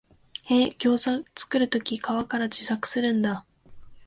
[0.45, 3.45] へえ、ギョウザ作るとき皮から自作するんだ